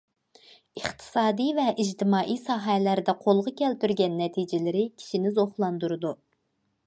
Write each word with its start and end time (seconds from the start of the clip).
ئىقتىسادىي 0.79 1.51
ۋە 1.57 1.65
ئىجتىمائىي 1.83 2.39
ساھەلەردە 2.45 3.15
قولغا 3.27 3.55
كەلتۈرگەن 3.61 4.17
نەتىجىلىرى 4.23 4.85
كىشىنى 5.03 5.35
زوقلاندۇرىدۇ. 5.39 6.17